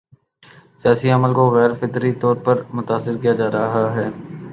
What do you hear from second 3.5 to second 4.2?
رہا ہے۔